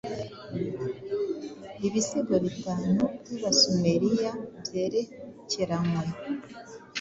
[1.87, 4.29] Ibisigo bitanu byabasumeriya
[4.61, 6.05] byerekeranywe